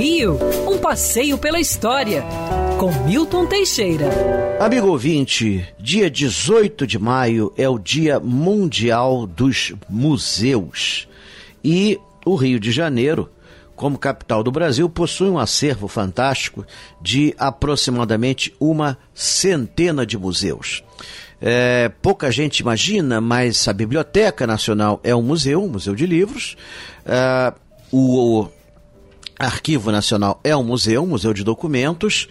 [0.00, 2.24] Rio, um passeio pela história,
[2.78, 4.08] com Milton Teixeira.
[4.58, 11.06] Amigo ouvinte, dia 18 de maio é o Dia Mundial dos Museus.
[11.62, 13.28] E o Rio de Janeiro,
[13.76, 16.64] como capital do Brasil, possui um acervo fantástico
[16.98, 20.82] de aproximadamente uma centena de museus.
[21.42, 26.56] É, pouca gente imagina, mas a Biblioteca Nacional é um museu, um museu de livros.
[27.04, 27.52] É,
[27.92, 28.48] o
[29.40, 32.28] Arquivo Nacional é um museu, um museu de documentos.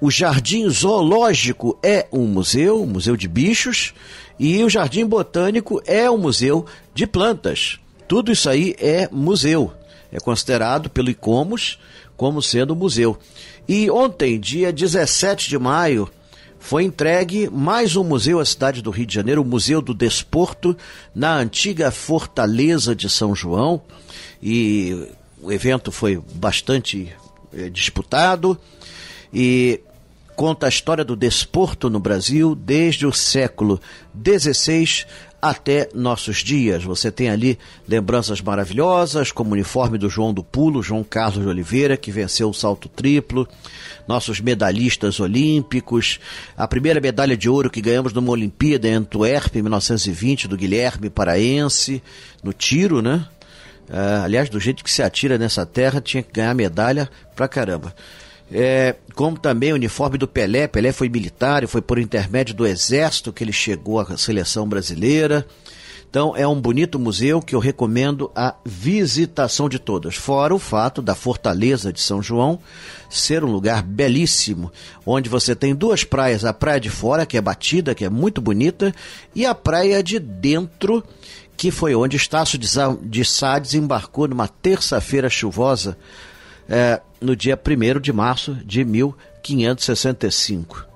[0.00, 3.94] O Jardim Zoológico é um museu, um museu de bichos.
[4.38, 7.78] E o Jardim Botânico é um museu de plantas.
[8.06, 9.72] Tudo isso aí é museu.
[10.12, 11.78] É considerado pelo ICOMOS
[12.16, 13.18] como sendo museu.
[13.66, 16.08] E ontem, dia 17 de maio,
[16.58, 20.76] foi entregue mais um museu à cidade do Rio de Janeiro, o Museu do Desporto,
[21.14, 23.80] na antiga Fortaleza de São João.
[24.42, 25.08] E
[25.42, 27.12] o evento foi bastante
[27.52, 28.58] é, disputado
[29.32, 29.80] e
[30.34, 33.80] conta a história do desporto no Brasil desde o século
[34.14, 35.06] XVI
[35.40, 36.82] até nossos dias.
[36.84, 41.48] Você tem ali lembranças maravilhosas, como o uniforme do João do Pulo, João Carlos de
[41.48, 43.48] Oliveira, que venceu o salto triplo,
[44.08, 46.18] nossos medalhistas olímpicos,
[46.56, 51.10] a primeira medalha de ouro que ganhamos numa Olimpíada em Antuérpia, em 1920, do Guilherme
[51.10, 52.02] Paraense,
[52.42, 53.26] no tiro, né?
[53.88, 57.94] Uh, aliás, do jeito que se atira nessa terra, tinha que ganhar medalha pra caramba.
[58.52, 60.68] É, como também o uniforme do Pelé.
[60.68, 65.44] Pelé foi militar foi por intermédio do Exército que ele chegou à seleção brasileira.
[66.08, 70.16] Então é um bonito museu que eu recomendo a visitação de todas.
[70.16, 72.58] Fora o fato da Fortaleza de São João
[73.10, 74.72] ser um lugar belíssimo,
[75.04, 78.40] onde você tem duas praias, a praia de fora, que é batida, que é muito
[78.40, 78.94] bonita,
[79.34, 81.04] e a praia de dentro,
[81.56, 85.98] que foi onde Estácio de Sá desembarcou numa terça-feira chuvosa,
[86.68, 90.86] é, no dia 1 de março de 1565.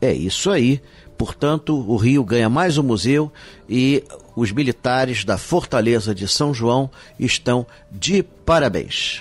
[0.00, 0.80] É isso aí.
[1.16, 3.32] Portanto, o Rio ganha mais um museu
[3.68, 4.02] e
[4.36, 9.20] os militares da Fortaleza de São João estão de parabéns.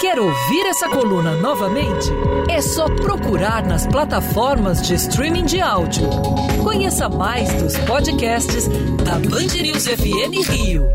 [0.00, 2.10] Quer ouvir essa coluna novamente?
[2.50, 6.08] É só procurar nas plataformas de streaming de áudio.
[6.62, 8.68] Conheça mais dos podcasts
[9.02, 10.86] da Band News FM Rio.